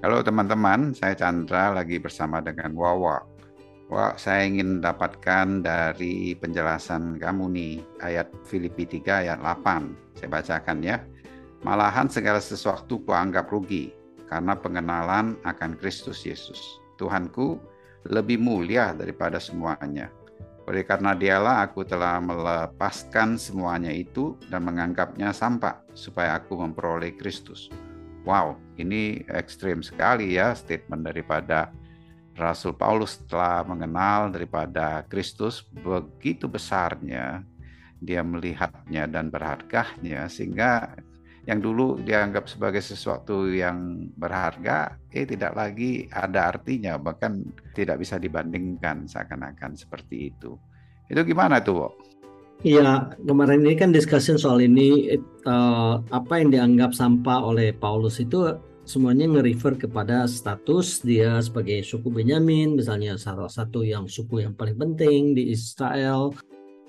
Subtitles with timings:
[0.00, 3.20] Halo teman-teman, saya Chandra lagi bersama dengan Wawa.
[3.92, 10.16] Wah, saya ingin mendapatkan dari penjelasan kamu nih, ayat Filipi 3 ayat 8.
[10.16, 11.04] Saya bacakan ya.
[11.60, 13.92] Malahan segala sesuatu kuanggap rugi,
[14.24, 16.80] karena pengenalan akan Kristus Yesus.
[16.96, 17.60] Tuhanku
[18.08, 20.08] lebih mulia daripada semuanya.
[20.64, 27.68] Oleh karena dialah aku telah melepaskan semuanya itu dan menganggapnya sampah, supaya aku memperoleh Kristus
[28.28, 31.72] Wow, ini ekstrim sekali ya statement daripada
[32.36, 37.44] Rasul Paulus telah mengenal daripada Kristus begitu besarnya
[38.00, 40.88] dia melihatnya dan berharganya sehingga
[41.48, 47.40] yang dulu dianggap sebagai sesuatu yang berharga eh tidak lagi ada artinya bahkan
[47.72, 50.56] tidak bisa dibandingkan seakan-akan seperti itu.
[51.08, 51.88] Itu gimana tuh, Bo?
[52.60, 55.16] Iya, kemarin ini kan discussion soal ini
[55.48, 58.52] uh, apa yang dianggap sampah oleh Paulus itu
[58.84, 64.76] semuanya nge-refer kepada status dia sebagai suku Benyamin, misalnya salah satu yang suku yang paling
[64.76, 66.36] penting di Israel,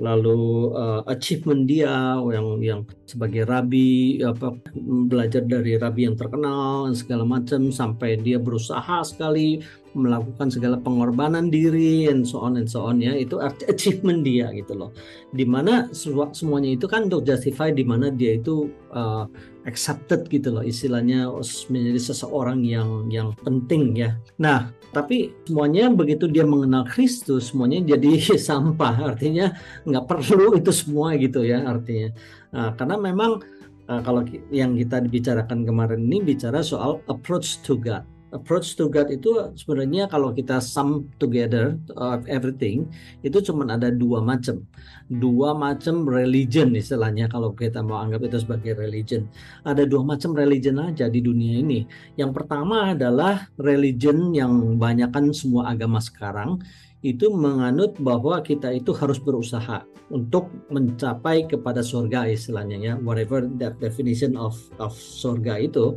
[0.00, 7.28] lalu uh, achievement dia yang yang sebagai rabi apa belajar dari rabi yang terkenal segala
[7.28, 9.60] macam sampai dia berusaha sekali
[9.92, 13.12] melakukan segala pengorbanan diri and so on and so on ya.
[13.12, 14.90] Itu achievement dia gitu loh.
[15.36, 19.28] Di mana semuanya itu kan untuk justify di mana dia itu uh,
[19.70, 21.30] accepted gitu loh istilahnya
[21.70, 24.18] menjadi seseorang yang yang penting ya.
[24.42, 28.18] Nah tapi semuanya begitu dia mengenal Kristus semuanya jadi
[28.50, 29.54] sampah artinya
[29.86, 32.10] nggak perlu itu semua gitu ya artinya.
[32.50, 33.38] Nah, karena memang
[33.86, 39.10] uh, kalau yang kita bicarakan kemarin ini bicara soal approach to God approach to God
[39.10, 42.86] itu sebenarnya kalau kita sum together of everything
[43.26, 44.62] itu cuma ada dua macam.
[45.10, 49.26] Dua macam religion istilahnya kalau kita mau anggap itu sebagai religion.
[49.66, 51.82] Ada dua macam religion aja di dunia ini.
[52.14, 56.62] Yang pertama adalah religion yang banyakkan semua agama sekarang
[57.00, 62.94] itu menganut bahwa kita itu harus berusaha untuk mencapai kepada surga istilahnya ya.
[63.00, 65.96] Whatever that definition of of surga itu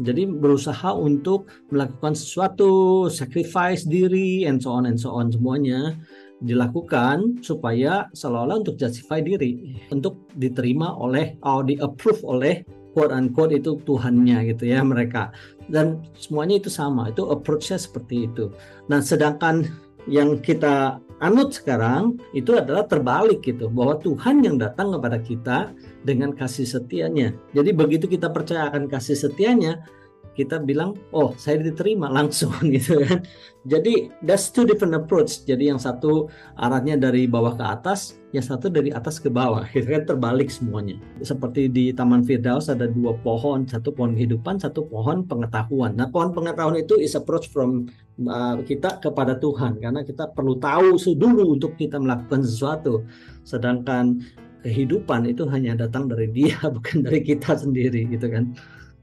[0.00, 6.00] jadi berusaha untuk melakukan sesuatu, sacrifice diri, and so on and so on semuanya
[6.42, 13.54] dilakukan supaya seolah-olah untuk justify diri, untuk diterima oleh atau di approve oleh quote unquote
[13.56, 15.30] itu Tuhannya gitu ya mereka.
[15.70, 18.50] Dan semuanya itu sama, itu approach-nya seperti itu.
[18.90, 19.70] Nah, sedangkan
[20.10, 25.58] yang kita anut sekarang itu adalah terbalik gitu bahwa Tuhan yang datang kepada kita
[26.02, 27.30] dengan kasih setianya.
[27.54, 29.86] Jadi begitu kita percaya akan kasih setianya,
[30.32, 33.20] kita bilang, oh saya diterima langsung gitu kan.
[33.62, 35.44] Jadi that's two different approach.
[35.44, 36.26] Jadi yang satu
[36.58, 40.98] arahnya dari bawah ke atas, yang satu dari atas ke bawah, gitu kan terbalik semuanya.
[41.22, 45.94] Seperti di Taman Firdaus ada dua pohon, satu pohon kehidupan, satu pohon pengetahuan.
[45.94, 47.86] Nah pohon pengetahuan itu is approach from
[48.26, 53.04] uh, kita kepada Tuhan, karena kita perlu tahu dulu untuk kita melakukan sesuatu.
[53.44, 54.24] Sedangkan
[54.64, 58.56] kehidupan itu hanya datang dari dia, bukan dari kita sendiri, gitu kan.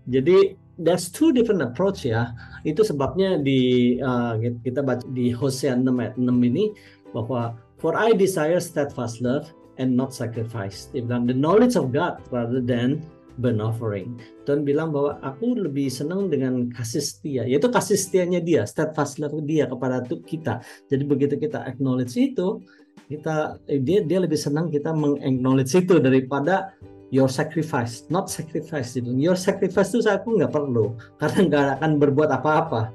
[0.10, 2.32] Jadi there's two different approach ya.
[2.64, 6.72] Itu sebabnya di uh, kita baca di Hosea 6 ayat 6 ini
[7.12, 10.88] bahwa for I desire steadfast love and not sacrifice.
[10.96, 13.04] Dia bilang the knowledge of God rather than
[13.40, 14.20] burnt offering.
[14.44, 19.36] Tuhan bilang bahwa aku lebih senang dengan kasih setia, yaitu kasih setianya dia, steadfast love
[19.48, 20.60] dia kepada kita.
[20.92, 22.60] Jadi begitu kita acknowledge itu,
[23.08, 26.76] kita dia dia lebih senang kita meng-acknowledge itu daripada
[27.10, 29.10] your sacrifice, not sacrifice itu.
[29.18, 32.94] Your sacrifice itu aku nggak perlu karena nggak akan berbuat apa-apa.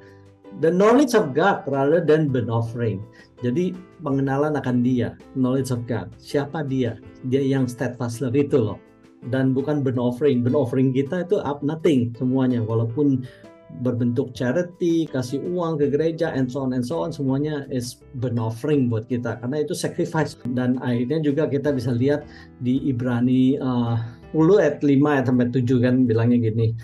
[0.63, 3.03] The knowledge of God rather than burnt offering.
[3.43, 3.75] Jadi
[4.07, 6.15] pengenalan akan Dia, knowledge of God.
[6.23, 6.95] Siapa Dia?
[7.27, 8.79] Dia yang steadfast love itu loh.
[9.35, 10.47] Dan bukan burnt offering.
[10.47, 12.63] Burnt offering kita itu up nothing semuanya.
[12.63, 13.27] Walaupun
[13.83, 18.39] berbentuk charity, kasih uang ke gereja, and so on and so on, semuanya is burnt
[18.39, 19.41] offering buat kita.
[19.43, 20.39] Karena itu sacrifice.
[20.55, 22.23] Dan akhirnya juga kita bisa lihat
[22.63, 23.99] di Ibrani uh,
[24.35, 26.75] 10 ayat 5 ayat sampai 7 kan bilangnya gini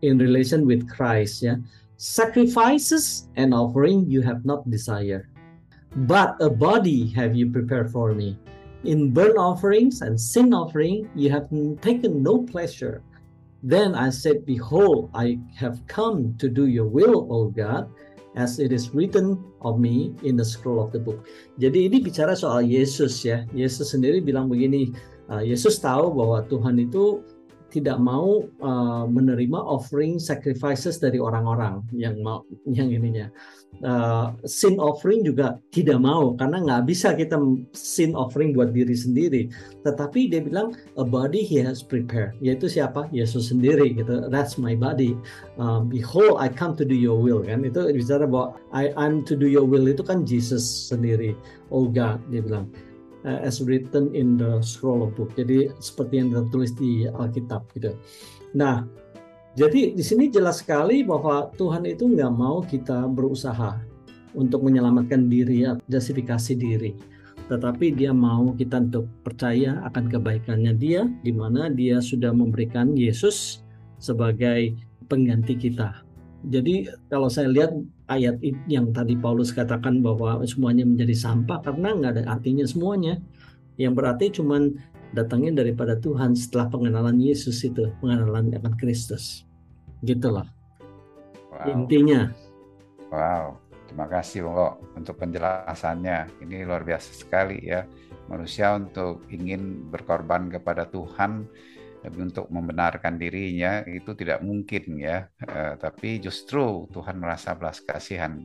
[0.00, 1.56] in relation with Christ ya.
[1.98, 5.26] Sacrifices and offering you have not desire
[6.06, 8.38] but a body have you prepared for me.
[8.86, 11.50] In burnt offerings and sin offering you have
[11.82, 13.02] taken no pleasure
[13.62, 17.90] Then I said, Behold, I have come to do your will, O God,
[18.38, 21.26] as it is written of me in the scroll of the book.
[21.58, 23.42] Jadi ini bicara soal Yesus ya.
[23.50, 24.94] Yesus sendiri bilang begini,
[25.26, 27.26] uh, Yesus tahu bahwa Tuhan itu
[27.68, 33.28] tidak mau uh, menerima offering sacrifices dari orang-orang yang mau yang ininya.
[33.84, 37.36] Uh, sin offering juga tidak mau karena nggak bisa kita
[37.76, 39.52] sin offering buat diri sendiri.
[39.84, 42.32] Tetapi dia bilang a body he has prepared.
[42.40, 43.06] Yaitu siapa?
[43.12, 44.32] Yesus sendiri gitu.
[44.32, 45.14] That's my body.
[45.60, 47.44] Uh, behold I come to do your will.
[47.44, 47.68] Kan?
[47.68, 49.84] Itu bicara bahwa I I'm to do your will.
[49.84, 51.36] Itu kan Jesus sendiri.
[51.68, 52.72] Oh God dia bilang
[53.24, 55.32] uh, as written in the scroll of book.
[55.34, 57.94] Jadi seperti yang tertulis di Alkitab gitu.
[58.54, 58.84] Nah,
[59.58, 63.80] jadi di sini jelas sekali bahwa Tuhan itu nggak mau kita berusaha
[64.36, 66.92] untuk menyelamatkan diri, justifikasi diri.
[67.48, 73.64] Tetapi dia mau kita untuk percaya akan kebaikannya dia, di mana dia sudah memberikan Yesus
[73.96, 74.76] sebagai
[75.08, 76.04] pengganti kita.
[76.46, 77.72] Jadi kalau saya lihat
[78.08, 83.20] ayat yang tadi Paulus katakan bahwa semuanya menjadi sampah karena nggak ada artinya semuanya.
[83.78, 84.74] Yang berarti cuman
[85.14, 89.46] datangnya daripada Tuhan setelah pengenalan Yesus itu, pengenalan akan Kristus.
[90.02, 90.48] Gitulah.
[91.54, 91.64] Wow.
[91.70, 92.32] Intinya.
[93.08, 93.56] Wow,
[93.86, 96.44] terima kasih Bang untuk penjelasannya.
[96.44, 97.86] Ini luar biasa sekali ya.
[98.28, 101.48] Manusia untuk ingin berkorban kepada Tuhan
[101.98, 105.26] tapi untuk membenarkan dirinya itu tidak mungkin ya.
[105.42, 108.38] Uh, tapi justru Tuhan merasa belas kasihan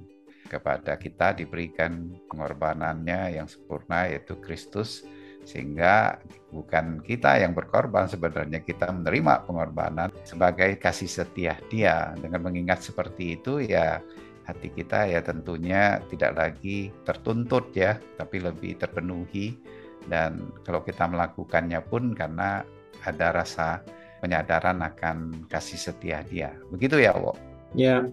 [0.49, 5.01] kepada kita diberikan pengorbanannya yang sempurna yaitu Kristus
[5.43, 6.23] sehingga
[6.55, 13.35] bukan kita yang berkorban sebenarnya kita menerima pengorbanan sebagai kasih setia dia dengan mengingat seperti
[13.39, 13.99] itu ya
[14.47, 19.59] hati kita ya tentunya tidak lagi tertuntut ya tapi lebih terpenuhi
[20.07, 22.63] dan kalau kita melakukannya pun karena
[23.03, 23.83] ada rasa
[24.23, 26.55] penyadaran akan kasih setia dia.
[26.71, 27.35] Begitu ya, Wo?
[27.75, 28.07] Ya.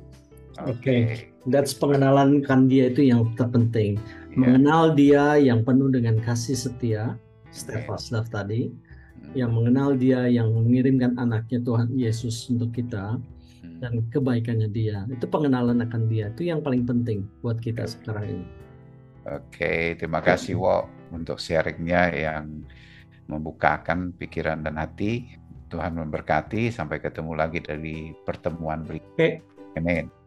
[0.67, 0.83] Oke.
[0.83, 1.01] Okay.
[1.49, 3.97] That's pengenalan kan dia itu yang terpenting.
[4.35, 4.37] Yeah.
[4.45, 7.17] Mengenal dia yang penuh dengan kasih setia,
[7.55, 8.29] Stephas okay.
[8.29, 9.33] tadi, hmm.
[9.39, 13.81] yang mengenal dia yang mengirimkan anaknya Tuhan Yesus untuk kita hmm.
[13.81, 15.09] dan kebaikannya dia.
[15.09, 16.29] Itu pengenalan akan dia.
[16.29, 18.47] Itu yang paling penting buat kita sekarang ini.
[19.29, 22.65] Oke, okay, terima kasih Wo untuk sharingnya yang
[23.31, 25.39] membukakan pikiran dan hati.
[25.71, 26.75] Tuhan memberkati.
[26.75, 29.39] Sampai ketemu lagi dari pertemuan berikutnya.
[29.79, 30.20] Amin.